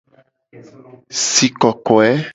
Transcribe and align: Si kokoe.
Si 1.31 1.47
kokoe. 1.61 2.11